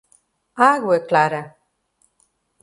Água 0.65 0.99
Clara 1.05 1.53